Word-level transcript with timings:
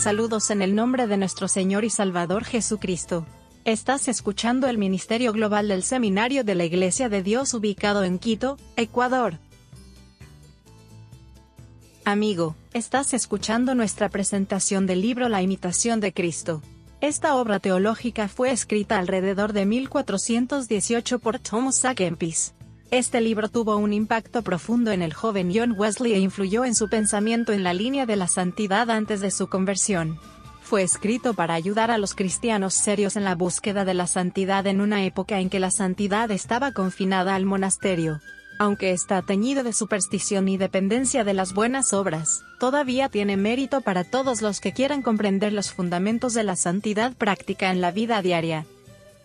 Saludos 0.00 0.50
en 0.50 0.62
el 0.62 0.74
nombre 0.74 1.06
de 1.06 1.18
nuestro 1.18 1.46
Señor 1.46 1.84
y 1.84 1.90
Salvador 1.90 2.44
Jesucristo. 2.44 3.26
Estás 3.66 4.08
escuchando 4.08 4.66
el 4.66 4.78
Ministerio 4.78 5.30
Global 5.34 5.68
del 5.68 5.82
Seminario 5.82 6.42
de 6.42 6.54
la 6.54 6.64
Iglesia 6.64 7.10
de 7.10 7.22
Dios 7.22 7.52
ubicado 7.52 8.02
en 8.02 8.18
Quito, 8.18 8.56
Ecuador. 8.76 9.34
Amigo, 12.06 12.56
estás 12.72 13.12
escuchando 13.12 13.74
nuestra 13.74 14.08
presentación 14.08 14.86
del 14.86 15.02
libro 15.02 15.28
La 15.28 15.42
imitación 15.42 16.00
de 16.00 16.14
Cristo. 16.14 16.62
Esta 17.02 17.34
obra 17.34 17.60
teológica 17.60 18.28
fue 18.28 18.52
escrita 18.52 18.98
alrededor 18.98 19.52
de 19.52 19.66
1418 19.66 21.18
por 21.18 21.38
Thomas 21.40 21.84
A. 21.84 21.94
Kempis. 21.94 22.54
Este 22.90 23.20
libro 23.20 23.48
tuvo 23.48 23.76
un 23.76 23.92
impacto 23.92 24.42
profundo 24.42 24.90
en 24.90 25.00
el 25.00 25.14
joven 25.14 25.52
John 25.54 25.76
Wesley 25.78 26.12
e 26.14 26.18
influyó 26.18 26.64
en 26.64 26.74
su 26.74 26.88
pensamiento 26.88 27.52
en 27.52 27.62
la 27.62 27.72
línea 27.72 28.04
de 28.04 28.16
la 28.16 28.26
santidad 28.26 28.90
antes 28.90 29.20
de 29.20 29.30
su 29.30 29.46
conversión. 29.46 30.18
Fue 30.60 30.82
escrito 30.82 31.34
para 31.34 31.54
ayudar 31.54 31.92
a 31.92 31.98
los 31.98 32.16
cristianos 32.16 32.74
serios 32.74 33.14
en 33.14 33.22
la 33.22 33.36
búsqueda 33.36 33.84
de 33.84 33.94
la 33.94 34.08
santidad 34.08 34.66
en 34.66 34.80
una 34.80 35.04
época 35.04 35.38
en 35.38 35.50
que 35.50 35.60
la 35.60 35.70
santidad 35.70 36.32
estaba 36.32 36.72
confinada 36.72 37.36
al 37.36 37.44
monasterio. 37.44 38.20
Aunque 38.58 38.90
está 38.90 39.22
teñido 39.22 39.62
de 39.62 39.72
superstición 39.72 40.48
y 40.48 40.56
dependencia 40.56 41.22
de 41.22 41.32
las 41.32 41.54
buenas 41.54 41.92
obras, 41.92 42.42
todavía 42.58 43.08
tiene 43.08 43.36
mérito 43.36 43.82
para 43.82 44.02
todos 44.02 44.42
los 44.42 44.60
que 44.60 44.72
quieran 44.72 45.02
comprender 45.02 45.52
los 45.52 45.70
fundamentos 45.70 46.34
de 46.34 46.42
la 46.42 46.56
santidad 46.56 47.14
práctica 47.14 47.70
en 47.70 47.80
la 47.80 47.92
vida 47.92 48.20
diaria. 48.20 48.66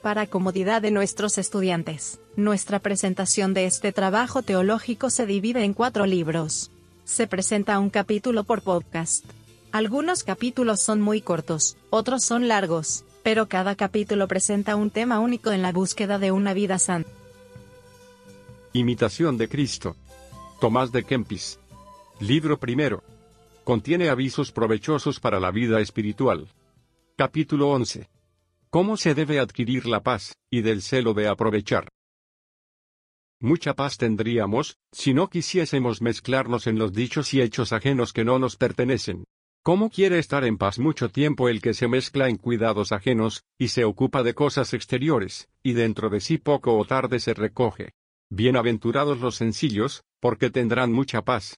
Para 0.00 0.26
comodidad 0.26 0.80
de 0.80 0.90
nuestros 0.92 1.36
estudiantes, 1.36 2.19
nuestra 2.36 2.78
presentación 2.78 3.54
de 3.54 3.66
este 3.66 3.92
trabajo 3.92 4.42
teológico 4.42 5.10
se 5.10 5.26
divide 5.26 5.64
en 5.64 5.74
cuatro 5.74 6.06
libros. 6.06 6.70
Se 7.04 7.26
presenta 7.26 7.78
un 7.78 7.90
capítulo 7.90 8.44
por 8.44 8.62
podcast. 8.62 9.24
Algunos 9.72 10.24
capítulos 10.24 10.80
son 10.80 11.00
muy 11.00 11.20
cortos, 11.20 11.76
otros 11.90 12.24
son 12.24 12.48
largos, 12.48 13.04
pero 13.22 13.46
cada 13.48 13.74
capítulo 13.74 14.28
presenta 14.28 14.76
un 14.76 14.90
tema 14.90 15.18
único 15.20 15.50
en 15.52 15.62
la 15.62 15.72
búsqueda 15.72 16.18
de 16.18 16.30
una 16.30 16.54
vida 16.54 16.78
santa. 16.78 17.10
Imitación 18.72 19.36
de 19.36 19.48
Cristo. 19.48 19.96
Tomás 20.60 20.92
de 20.92 21.04
Kempis. 21.04 21.58
Libro 22.20 22.58
primero. 22.58 23.02
Contiene 23.64 24.08
avisos 24.08 24.52
provechosos 24.52 25.20
para 25.20 25.40
la 25.40 25.50
vida 25.50 25.80
espiritual. 25.80 26.48
Capítulo 27.16 27.70
11. 27.70 28.08
¿Cómo 28.70 28.96
se 28.96 29.14
debe 29.14 29.40
adquirir 29.40 29.86
la 29.86 30.00
paz, 30.02 30.36
y 30.48 30.62
del 30.62 30.82
celo 30.82 31.12
de 31.12 31.28
aprovechar? 31.28 31.88
Mucha 33.42 33.72
paz 33.72 33.96
tendríamos, 33.96 34.76
si 34.92 35.14
no 35.14 35.30
quisiésemos 35.30 36.02
mezclarnos 36.02 36.66
en 36.66 36.78
los 36.78 36.92
dichos 36.92 37.32
y 37.32 37.40
hechos 37.40 37.72
ajenos 37.72 38.12
que 38.12 38.22
no 38.22 38.38
nos 38.38 38.56
pertenecen. 38.56 39.24
¿Cómo 39.62 39.88
quiere 39.88 40.18
estar 40.18 40.44
en 40.44 40.58
paz 40.58 40.78
mucho 40.78 41.08
tiempo 41.08 41.48
el 41.48 41.62
que 41.62 41.72
se 41.72 41.88
mezcla 41.88 42.28
en 42.28 42.36
cuidados 42.36 42.92
ajenos, 42.92 43.44
y 43.58 43.68
se 43.68 43.84
ocupa 43.84 44.22
de 44.22 44.34
cosas 44.34 44.74
exteriores, 44.74 45.48
y 45.62 45.72
dentro 45.72 46.10
de 46.10 46.20
sí 46.20 46.36
poco 46.36 46.76
o 46.76 46.84
tarde 46.84 47.18
se 47.18 47.32
recoge? 47.32 47.92
Bienaventurados 48.28 49.20
los 49.20 49.36
sencillos, 49.36 50.02
porque 50.20 50.50
tendrán 50.50 50.92
mucha 50.92 51.22
paz. 51.22 51.56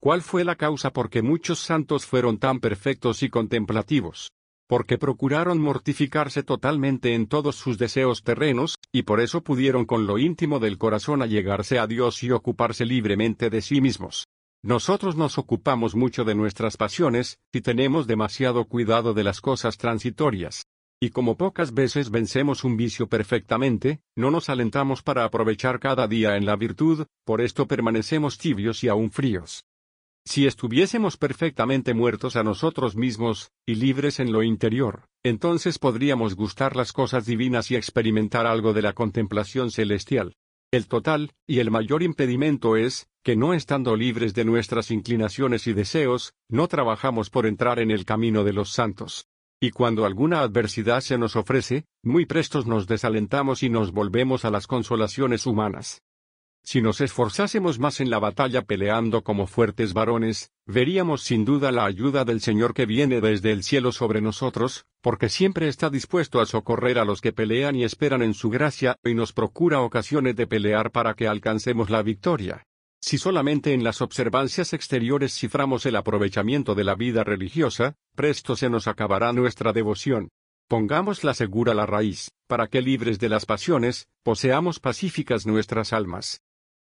¿Cuál 0.00 0.22
fue 0.22 0.44
la 0.44 0.56
causa 0.56 0.90
por 0.90 1.10
que 1.10 1.20
muchos 1.20 1.58
santos 1.58 2.06
fueron 2.06 2.38
tan 2.38 2.60
perfectos 2.60 3.22
y 3.22 3.28
contemplativos? 3.28 4.30
Porque 4.70 4.98
procuraron 4.98 5.60
mortificarse 5.60 6.44
totalmente 6.44 7.14
en 7.14 7.26
todos 7.26 7.56
sus 7.56 7.76
deseos 7.76 8.22
terrenos, 8.22 8.76
y 8.92 9.02
por 9.02 9.20
eso 9.20 9.42
pudieron 9.42 9.84
con 9.84 10.06
lo 10.06 10.16
íntimo 10.16 10.60
del 10.60 10.78
corazón 10.78 11.22
allegarse 11.22 11.80
a 11.80 11.88
Dios 11.88 12.22
y 12.22 12.30
ocuparse 12.30 12.86
libremente 12.86 13.50
de 13.50 13.62
sí 13.62 13.80
mismos. 13.80 14.28
Nosotros 14.62 15.16
nos 15.16 15.38
ocupamos 15.38 15.96
mucho 15.96 16.22
de 16.22 16.36
nuestras 16.36 16.76
pasiones, 16.76 17.40
y 17.52 17.62
tenemos 17.62 18.06
demasiado 18.06 18.66
cuidado 18.66 19.12
de 19.12 19.24
las 19.24 19.40
cosas 19.40 19.76
transitorias. 19.76 20.68
Y 21.00 21.10
como 21.10 21.36
pocas 21.36 21.74
veces 21.74 22.12
vencemos 22.12 22.62
un 22.62 22.76
vicio 22.76 23.08
perfectamente, 23.08 23.98
no 24.16 24.30
nos 24.30 24.48
alentamos 24.50 25.02
para 25.02 25.24
aprovechar 25.24 25.80
cada 25.80 26.06
día 26.06 26.36
en 26.36 26.46
la 26.46 26.54
virtud, 26.54 27.06
por 27.24 27.40
esto 27.40 27.66
permanecemos 27.66 28.38
tibios 28.38 28.84
y 28.84 28.88
aún 28.88 29.10
fríos. 29.10 29.64
Si 30.24 30.46
estuviésemos 30.46 31.16
perfectamente 31.16 31.94
muertos 31.94 32.36
a 32.36 32.42
nosotros 32.42 32.96
mismos, 32.96 33.50
y 33.66 33.76
libres 33.76 34.20
en 34.20 34.32
lo 34.32 34.42
interior, 34.42 35.06
entonces 35.24 35.78
podríamos 35.78 36.34
gustar 36.36 36.76
las 36.76 36.92
cosas 36.92 37.26
divinas 37.26 37.70
y 37.70 37.76
experimentar 37.76 38.46
algo 38.46 38.72
de 38.72 38.82
la 38.82 38.92
contemplación 38.92 39.70
celestial. 39.70 40.34
El 40.72 40.86
total, 40.86 41.32
y 41.48 41.58
el 41.58 41.70
mayor 41.70 42.02
impedimento 42.02 42.76
es, 42.76 43.08
que 43.24 43.34
no 43.34 43.54
estando 43.54 43.96
libres 43.96 44.34
de 44.34 44.44
nuestras 44.44 44.90
inclinaciones 44.90 45.66
y 45.66 45.72
deseos, 45.72 46.32
no 46.48 46.68
trabajamos 46.68 47.28
por 47.28 47.46
entrar 47.46 47.80
en 47.80 47.90
el 47.90 48.04
camino 48.04 48.44
de 48.44 48.52
los 48.52 48.70
santos. 48.70 49.26
Y 49.60 49.72
cuando 49.72 50.06
alguna 50.06 50.40
adversidad 50.40 51.00
se 51.00 51.18
nos 51.18 51.36
ofrece, 51.36 51.84
muy 52.02 52.24
prestos 52.24 52.66
nos 52.66 52.86
desalentamos 52.86 53.62
y 53.62 53.68
nos 53.68 53.92
volvemos 53.92 54.44
a 54.44 54.50
las 54.50 54.66
consolaciones 54.66 55.44
humanas. 55.44 56.02
Si 56.62 56.82
nos 56.82 57.00
esforzásemos 57.00 57.78
más 57.78 58.00
en 58.00 58.10
la 58.10 58.18
batalla 58.18 58.62
peleando 58.62 59.22
como 59.22 59.46
fuertes 59.46 59.92
varones, 59.92 60.52
veríamos 60.66 61.22
sin 61.22 61.44
duda 61.44 61.72
la 61.72 61.84
ayuda 61.84 62.24
del 62.24 62.40
Señor 62.40 62.74
que 62.74 62.86
viene 62.86 63.20
desde 63.20 63.50
el 63.50 63.64
cielo 63.64 63.92
sobre 63.92 64.20
nosotros, 64.20 64.84
porque 65.00 65.28
siempre 65.28 65.68
está 65.68 65.90
dispuesto 65.90 66.40
a 66.40 66.46
socorrer 66.46 66.98
a 66.98 67.04
los 67.04 67.20
que 67.20 67.32
pelean 67.32 67.76
y 67.76 67.84
esperan 67.84 68.22
en 68.22 68.34
su 68.34 68.50
gracia, 68.50 68.96
y 69.02 69.14
nos 69.14 69.32
procura 69.32 69.80
ocasiones 69.80 70.36
de 70.36 70.46
pelear 70.46 70.90
para 70.92 71.14
que 71.14 71.26
alcancemos 71.26 71.90
la 71.90 72.02
victoria. 72.02 72.64
Si 73.00 73.16
solamente 73.16 73.72
en 73.72 73.82
las 73.82 74.02
observancias 74.02 74.74
exteriores 74.74 75.32
ciframos 75.34 75.86
el 75.86 75.96
aprovechamiento 75.96 76.74
de 76.74 76.84
la 76.84 76.94
vida 76.94 77.24
religiosa, 77.24 77.94
presto 78.14 78.56
se 78.56 78.68
nos 78.68 78.86
acabará 78.86 79.32
nuestra 79.32 79.72
devoción. 79.72 80.28
Pongámosla 80.68 81.34
segura 81.34 81.74
la 81.74 81.86
raíz, 81.86 82.30
para 82.46 82.68
que 82.68 82.82
libres 82.82 83.18
de 83.18 83.30
las 83.30 83.46
pasiones, 83.46 84.06
poseamos 84.22 84.78
pacíficas 84.78 85.46
nuestras 85.46 85.92
almas. 85.92 86.42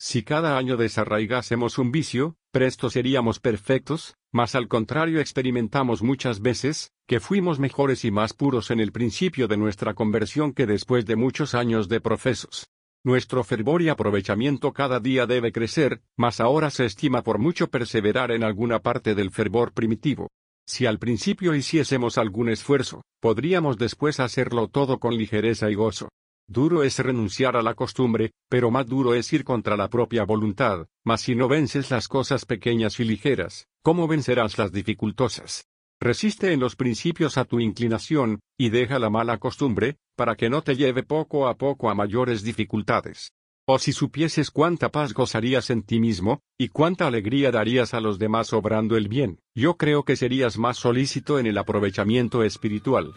Si 0.00 0.22
cada 0.22 0.56
año 0.56 0.76
desarraigásemos 0.76 1.76
un 1.76 1.90
vicio, 1.90 2.36
presto 2.52 2.88
seríamos 2.88 3.40
perfectos, 3.40 4.14
mas 4.32 4.54
al 4.54 4.68
contrario 4.68 5.18
experimentamos 5.20 6.02
muchas 6.02 6.40
veces, 6.40 6.92
que 7.08 7.18
fuimos 7.18 7.58
mejores 7.58 8.04
y 8.04 8.12
más 8.12 8.32
puros 8.32 8.70
en 8.70 8.78
el 8.78 8.92
principio 8.92 9.48
de 9.48 9.56
nuestra 9.56 9.94
conversión 9.94 10.52
que 10.52 10.66
después 10.66 11.04
de 11.04 11.16
muchos 11.16 11.54
años 11.54 11.88
de 11.88 12.00
profesos. 12.00 12.68
Nuestro 13.04 13.42
fervor 13.42 13.82
y 13.82 13.88
aprovechamiento 13.88 14.72
cada 14.72 15.00
día 15.00 15.26
debe 15.26 15.50
crecer, 15.50 16.02
mas 16.16 16.38
ahora 16.38 16.70
se 16.70 16.84
estima 16.84 17.22
por 17.22 17.38
mucho 17.38 17.68
perseverar 17.68 18.30
en 18.30 18.44
alguna 18.44 18.78
parte 18.78 19.16
del 19.16 19.32
fervor 19.32 19.72
primitivo. 19.72 20.28
Si 20.64 20.86
al 20.86 21.00
principio 21.00 21.56
hiciésemos 21.56 22.18
algún 22.18 22.50
esfuerzo, 22.50 23.02
podríamos 23.20 23.78
después 23.78 24.20
hacerlo 24.20 24.68
todo 24.68 25.00
con 25.00 25.16
ligereza 25.16 25.70
y 25.70 25.74
gozo. 25.74 26.08
Duro 26.50 26.82
es 26.82 26.98
renunciar 26.98 27.58
a 27.58 27.62
la 27.62 27.74
costumbre, 27.74 28.32
pero 28.48 28.70
más 28.70 28.86
duro 28.86 29.12
es 29.12 29.30
ir 29.34 29.44
contra 29.44 29.76
la 29.76 29.90
propia 29.90 30.24
voluntad, 30.24 30.86
mas 31.04 31.20
si 31.20 31.34
no 31.34 31.46
vences 31.46 31.90
las 31.90 32.08
cosas 32.08 32.46
pequeñas 32.46 32.98
y 33.00 33.04
ligeras, 33.04 33.68
¿cómo 33.82 34.08
vencerás 34.08 34.56
las 34.56 34.72
dificultosas? 34.72 35.66
Resiste 36.00 36.54
en 36.54 36.60
los 36.60 36.74
principios 36.74 37.36
a 37.36 37.44
tu 37.44 37.60
inclinación, 37.60 38.40
y 38.58 38.70
deja 38.70 38.98
la 38.98 39.10
mala 39.10 39.36
costumbre, 39.36 39.98
para 40.16 40.36
que 40.36 40.48
no 40.48 40.62
te 40.62 40.74
lleve 40.74 41.02
poco 41.02 41.48
a 41.48 41.58
poco 41.58 41.90
a 41.90 41.94
mayores 41.94 42.42
dificultades. 42.42 43.32
O 43.66 43.78
si 43.78 43.92
supieses 43.92 44.50
cuánta 44.50 44.88
paz 44.88 45.12
gozarías 45.12 45.68
en 45.68 45.82
ti 45.82 46.00
mismo, 46.00 46.40
y 46.58 46.68
cuánta 46.68 47.06
alegría 47.06 47.50
darías 47.50 47.92
a 47.92 48.00
los 48.00 48.18
demás 48.18 48.54
obrando 48.54 48.96
el 48.96 49.08
bien, 49.08 49.38
yo 49.54 49.76
creo 49.76 50.02
que 50.04 50.16
serías 50.16 50.56
más 50.56 50.78
solícito 50.78 51.38
en 51.38 51.46
el 51.46 51.58
aprovechamiento 51.58 52.42
espiritual. 52.42 53.12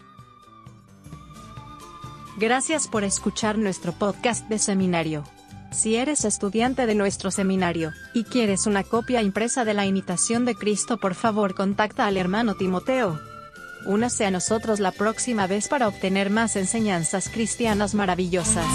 Gracias 2.42 2.88
por 2.88 3.04
escuchar 3.04 3.60
nuestro 3.60 3.92
podcast 3.92 4.50
de 4.50 4.58
seminario. 4.58 5.24
Si 5.70 5.96
eres 5.96 6.26
estudiante 6.26 6.88
de 6.88 6.96
nuestro 6.96 7.30
seminario, 7.30 7.92
y 8.16 8.24
quieres 8.24 8.66
una 8.66 8.84
copia 8.84 9.22
impresa 9.22 9.64
de 9.64 9.76
la 9.76 9.86
imitación 9.86 10.44
de 10.44 10.56
Cristo, 10.56 10.98
por 10.98 11.14
favor 11.14 11.54
contacta 11.54 12.08
al 12.08 12.18
hermano 12.18 12.56
Timoteo. 12.56 13.20
Únase 13.86 14.26
a 14.26 14.32
nosotros 14.32 14.80
la 14.80 14.92
próxima 14.92 15.46
vez 15.46 15.68
para 15.68 15.88
obtener 15.88 16.32
más 16.32 16.56
enseñanzas 16.56 17.30
cristianas 17.30 17.94
maravillosas. 17.94 18.66